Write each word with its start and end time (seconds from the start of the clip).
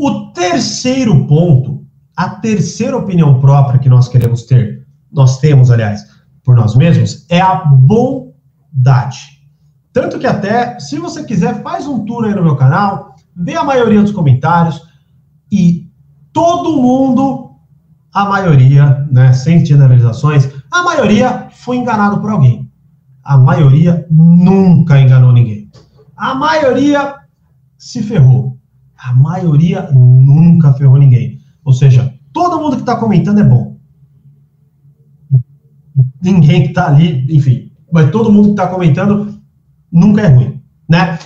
O 0.00 0.30
terceiro 0.30 1.26
ponto, 1.26 1.84
a 2.16 2.28
terceira 2.28 2.96
opinião 2.96 3.40
própria 3.40 3.80
que 3.80 3.88
nós 3.88 4.08
queremos 4.08 4.44
ter, 4.44 4.86
nós 5.10 5.40
temos, 5.40 5.72
aliás, 5.72 6.06
por 6.44 6.54
nós 6.54 6.76
mesmos, 6.76 7.26
é 7.28 7.40
a 7.40 7.64
bondade. 7.64 9.42
Tanto 9.92 10.20
que 10.20 10.26
até, 10.28 10.78
se 10.78 11.00
você 11.00 11.24
quiser, 11.24 11.64
faz 11.64 11.88
um 11.88 12.04
tour 12.04 12.26
aí 12.26 12.32
no 12.32 12.44
meu 12.44 12.54
canal, 12.54 13.16
vê 13.34 13.56
a 13.56 13.64
maioria 13.64 14.00
dos 14.00 14.12
comentários 14.12 14.80
e 15.50 15.90
todo 16.32 16.80
mundo, 16.80 17.56
a 18.14 18.24
maioria, 18.24 19.04
né, 19.10 19.32
sem 19.32 19.66
generalizações, 19.66 20.48
a 20.70 20.84
maioria 20.84 21.48
foi 21.50 21.78
enganado 21.78 22.20
por 22.20 22.30
alguém. 22.30 22.70
A 23.24 23.36
maioria 23.36 24.06
nunca 24.08 25.00
enganou 25.00 25.32
ninguém. 25.32 25.68
A 26.16 26.36
maioria 26.36 27.16
se 27.76 28.00
ferrou. 28.00 28.57
A 28.98 29.14
maioria 29.14 29.90
nunca 29.92 30.72
ferrou 30.74 30.98
ninguém. 30.98 31.40
Ou 31.64 31.72
seja, 31.72 32.14
todo 32.32 32.58
mundo 32.58 32.76
que 32.76 32.82
está 32.82 32.96
comentando 32.96 33.38
é 33.38 33.44
bom. 33.44 33.78
Ninguém 36.22 36.62
que 36.62 36.68
está 36.68 36.88
ali, 36.88 37.26
enfim, 37.34 37.70
mas 37.92 38.10
todo 38.10 38.32
mundo 38.32 38.46
que 38.46 38.50
está 38.52 38.66
comentando 38.66 39.40
nunca 39.90 40.22
é 40.22 40.28
ruim, 40.28 40.62
né? 40.88 41.18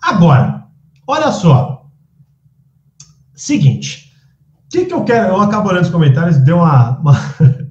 Agora, 0.00 0.66
olha 1.06 1.30
só. 1.30 1.86
Seguinte, 3.34 4.12
o 4.66 4.68
que, 4.70 4.84
que 4.84 4.94
eu 4.94 5.04
quero? 5.04 5.28
Eu 5.28 5.40
acabo 5.40 5.68
olhando 5.68 5.84
os 5.84 5.90
comentários, 5.90 6.38
deu 6.38 6.58
uma, 6.58 6.98
uma 6.98 7.12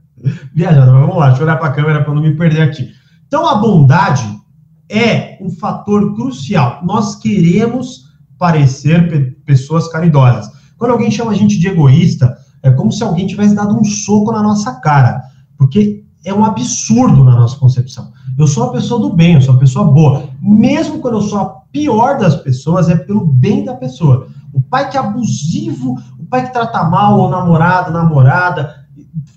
viajada, 0.54 0.92
mas 0.92 1.02
vamos 1.02 1.18
lá, 1.18 1.28
deixa 1.28 1.42
eu 1.42 1.48
olhar 1.48 1.58
para 1.58 1.68
a 1.70 1.74
câmera 1.74 2.04
para 2.04 2.14
não 2.14 2.22
me 2.22 2.36
perder 2.36 2.62
aqui. 2.62 2.92
Então, 3.28 3.48
a 3.48 3.56
bondade 3.56 4.24
é 4.90 5.38
um 5.42 5.50
fator 5.50 6.14
crucial. 6.16 6.82
Nós 6.84 7.16
queremos 7.16 8.11
parecer 8.42 9.08
pe 9.08 9.20
pessoas 9.46 9.88
caridosas. 9.88 10.50
Quando 10.76 10.92
alguém 10.92 11.12
chama 11.12 11.32
a 11.32 11.36
gente 11.36 11.60
de 11.60 11.68
egoísta, 11.68 12.36
é 12.64 12.72
como 12.72 12.92
se 12.92 13.04
alguém 13.04 13.28
tivesse 13.28 13.54
dado 13.54 13.78
um 13.78 13.84
soco 13.84 14.32
na 14.32 14.42
nossa 14.42 14.74
cara, 14.80 15.22
porque 15.56 16.04
é 16.26 16.34
um 16.34 16.44
absurdo 16.44 17.24
na 17.24 17.36
nossa 17.36 17.56
concepção. 17.58 18.12
Eu 18.36 18.48
sou 18.48 18.64
uma 18.64 18.72
pessoa 18.72 19.00
do 19.00 19.14
bem, 19.14 19.36
eu 19.36 19.42
sou 19.42 19.54
uma 19.54 19.60
pessoa 19.60 19.86
boa. 19.86 20.24
Mesmo 20.42 20.98
quando 21.00 21.18
eu 21.18 21.22
sou 21.22 21.38
a 21.38 21.46
pior 21.72 22.18
das 22.18 22.36
pessoas, 22.38 22.90
é 22.90 22.96
pelo 22.96 23.28
bem 23.28 23.64
da 23.64 23.76
pessoa. 23.76 24.28
O 24.52 24.60
pai 24.60 24.90
que 24.90 24.98
é 24.98 25.00
abusivo, 25.00 26.00
o 26.18 26.26
pai 26.26 26.48
que 26.48 26.54
trata 26.54 26.84
mal 26.86 27.20
o 27.20 27.30
namorado, 27.30 27.92
namorada, 27.92 28.74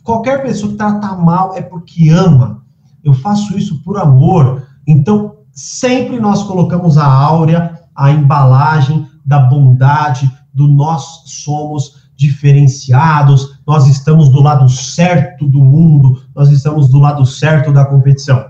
qualquer 0.02 0.42
pessoa 0.42 0.72
que 0.72 0.78
trata 0.78 1.14
mal 1.14 1.54
é 1.54 1.60
porque 1.60 2.08
ama 2.08 2.64
eu 3.04 3.12
faço 3.12 3.56
isso 3.56 3.82
por 3.82 3.98
amor. 3.98 4.66
Então, 4.86 5.36
sempre 5.52 6.18
nós 6.18 6.42
colocamos 6.42 6.96
a 6.96 7.06
áurea, 7.06 7.78
a 7.94 8.10
embalagem 8.10 9.06
da 9.24 9.38
bondade, 9.38 10.30
do 10.52 10.68
nós 10.68 11.22
somos 11.26 12.04
diferenciados, 12.16 13.58
nós 13.66 13.86
estamos 13.86 14.28
do 14.28 14.40
lado 14.40 14.68
certo 14.68 15.46
do 15.46 15.60
mundo, 15.60 16.22
nós 16.34 16.50
estamos 16.50 16.88
do 16.88 16.98
lado 16.98 17.26
certo 17.26 17.72
da 17.72 17.84
competição, 17.84 18.44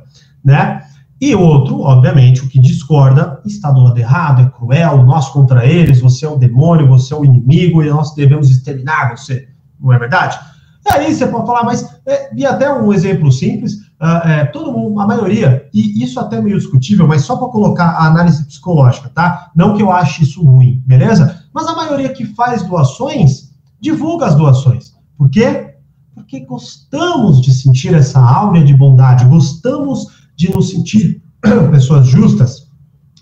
né? 0.45 0.83
E 1.21 1.35
outro, 1.35 1.81
obviamente, 1.81 2.43
o 2.43 2.49
que 2.49 2.59
discorda, 2.59 3.41
está 3.47 3.71
do 3.71 3.81
lado 3.81 3.99
errado, 3.99 4.43
é 4.43 4.51
cruel, 4.51 5.05
nós 5.05 5.29
contra 5.31 5.65
eles, 5.65 6.01
você 6.01 6.27
é 6.27 6.29
o 6.29 6.37
demônio, 6.37 6.89
você 6.89 7.15
é 7.15 7.17
o 7.17 7.25
inimigo 7.25 7.83
e 7.83 7.89
nós 7.89 8.15
devemos 8.15 8.51
exterminar 8.51 9.17
você, 9.17 9.49
não 9.81 9.93
é 9.93 9.99
verdade? 9.99 10.39
E 10.87 10.91
aí 10.91 11.15
você 11.15 11.27
pode 11.27 11.47
falar, 11.47 11.65
mas, 11.65 11.99
é, 12.05 12.31
e 12.37 12.45
até 12.45 12.71
um 12.71 12.93
exemplo 12.93 13.33
simples, 13.33 13.79
uh, 14.05 14.29
é, 14.29 14.45
todo 14.45 14.73
mundo, 14.73 15.01
a 15.01 15.07
maioria, 15.07 15.69
e 15.73 16.03
isso 16.03 16.21
até 16.21 16.37
é 16.37 16.41
meio 16.41 16.59
discutível, 16.59 17.09
mas 17.09 17.23
só 17.23 17.37
para 17.37 17.49
colocar 17.49 17.87
a 17.87 18.07
análise 18.07 18.45
psicológica, 18.45 19.09
tá? 19.09 19.51
Não 19.57 19.75
que 19.75 19.83
eu 19.83 19.91
ache 19.91 20.23
isso 20.23 20.43
ruim, 20.43 20.83
beleza? 20.87 21.45
Mas 21.53 21.67
a 21.67 21.75
maioria 21.75 22.13
que 22.13 22.27
faz 22.27 22.63
doações, 22.63 23.51
divulga 23.81 24.27
as 24.27 24.35
doações. 24.35 24.95
Por 25.17 25.31
quê? 25.31 25.77
Porque 26.15 26.41
gostamos 26.41 27.41
de 27.41 27.53
sentir 27.53 27.95
essa 27.95 28.21
áurea 28.21 28.65
de 28.65 28.75
bondade, 28.75 29.25
gostamos 29.25 30.07
de 30.37 30.53
nos 30.53 30.71
sentir 30.71 31.23
pessoas 31.71 32.07
justas, 32.07 32.69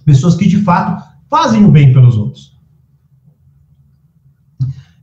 pessoas 0.05 0.35
que 0.35 0.47
de 0.47 0.63
fato 0.63 1.03
fazem 1.31 1.65
o 1.65 1.71
bem 1.71 1.93
pelos 1.93 2.17
outros. 2.17 2.59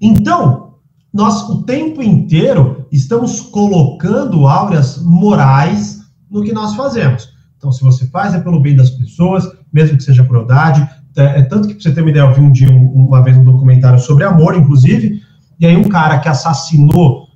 Então, 0.02 0.69
nós 1.14 1.50
o 1.50 1.64
tempo 1.64 2.02
inteiro 2.02 2.88
estamos 2.92 3.42
colocando 3.42 4.47
áureas 4.47 5.02
morais 5.03 6.00
no 6.30 6.44
que 6.44 6.53
nós 6.53 6.75
fazemos. 6.75 7.34
Então, 7.58 7.72
se 7.72 7.84
você 7.84 8.08
faz 8.08 8.34
é 8.34 8.40
pelo 8.40 8.62
bem 8.62 8.75
das 8.75 8.92
pessoas, 8.92 9.46
mesmo 9.74 9.97
que 9.97 10.03
seja 10.03 10.24
crueldade. 10.24 10.88
É, 11.18 11.40
é 11.40 11.42
tanto 11.42 11.68
que, 11.68 11.74
para 11.74 11.84
você 11.84 11.92
ter 11.92 12.02
uma 12.02 12.09
ideia, 12.09 12.24
eu 12.24 12.34
vi 12.34 12.42
um 12.42 12.52
dia, 12.52 12.72
um, 12.72 13.08
uma 13.08 13.22
vez, 13.22 13.36
um 13.36 13.44
documentário 13.44 14.00
sobre 14.00 14.24
amor, 14.24 14.56
inclusive, 14.56 15.22
e 15.59 15.66
aí 15.66 15.75
um 15.75 15.90
cara 15.90 16.20
que 16.20 16.30
assassinou, 16.30 17.28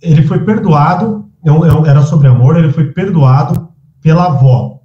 ele 0.00 0.22
foi 0.22 0.44
perdoado, 0.44 1.30
é 1.44 1.50
é 1.50 1.88
era 1.88 2.02
sobre 2.02 2.28
amor, 2.28 2.56
ele 2.56 2.72
foi 2.72 2.92
perdoado 2.92 3.68
pela 4.00 4.26
avó. 4.26 4.80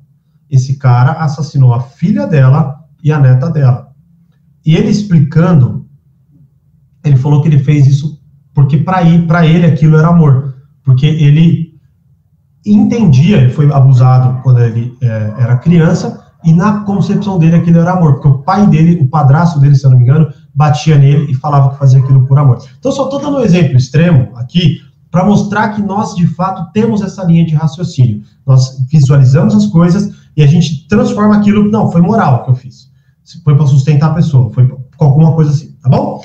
Esse 0.49 0.77
cara 0.77 1.13
assassinou 1.13 1.73
a 1.73 1.81
filha 1.81 2.25
dela 2.25 2.85
e 3.03 3.11
a 3.11 3.19
neta 3.19 3.49
dela. 3.49 3.91
E 4.65 4.75
ele 4.75 4.89
explicando 4.89 5.86
ele 7.07 7.17
falou 7.17 7.41
que 7.41 7.47
ele 7.47 7.59
fez 7.59 7.87
isso 7.87 8.19
porque 8.53 8.77
para 8.77 9.45
ele 9.45 9.65
aquilo 9.65 9.97
era 9.97 10.07
amor, 10.07 10.55
porque 10.83 11.05
ele 11.05 11.73
entendia, 12.65 13.37
ele 13.37 13.51
foi 13.51 13.71
abusado 13.71 14.41
quando 14.41 14.59
ele 14.59 14.97
é, 15.01 15.33
era 15.37 15.57
criança 15.57 16.25
e 16.43 16.53
na 16.53 16.81
concepção 16.83 17.37
dele 17.37 17.55
aquilo 17.55 17.79
era 17.79 17.91
amor, 17.91 18.13
porque 18.13 18.27
o 18.27 18.39
pai 18.39 18.65
dele, 18.67 18.99
o 19.01 19.07
padrasto 19.07 19.59
dele, 19.59 19.75
se 19.75 19.85
eu 19.85 19.91
não 19.91 19.97
me 19.97 20.03
engano, 20.03 20.31
batia 20.55 20.97
nele 20.97 21.31
e 21.31 21.35
falava 21.35 21.69
que 21.69 21.77
fazia 21.77 21.99
aquilo 21.99 22.25
por 22.25 22.39
amor. 22.39 22.57
Então 22.79 22.91
só 22.91 23.05
estou 23.05 23.21
dando 23.21 23.37
um 23.37 23.41
exemplo 23.41 23.77
extremo 23.77 24.35
aqui 24.35 24.81
para 25.11 25.23
mostrar 25.23 25.69
que 25.69 25.81
nós 25.81 26.15
de 26.15 26.27
fato 26.27 26.71
temos 26.73 27.01
essa 27.01 27.23
linha 27.23 27.45
de 27.45 27.55
raciocínio. 27.55 28.23
Nós 28.45 28.77
visualizamos 28.89 29.55
as 29.55 29.65
coisas 29.67 30.11
e 30.35 30.43
a 30.43 30.47
gente 30.47 30.87
transforma 30.87 31.37
aquilo, 31.37 31.69
não, 31.69 31.91
foi 31.91 32.01
moral 32.01 32.43
que 32.43 32.51
eu 32.51 32.55
fiz. 32.55 32.89
Foi 33.43 33.55
para 33.55 33.67
sustentar 33.67 34.11
a 34.11 34.13
pessoa, 34.13 34.51
foi 34.51 34.71
alguma 34.99 35.33
coisa 35.33 35.51
assim, 35.51 35.75
tá 35.81 35.89
bom? 35.89 36.21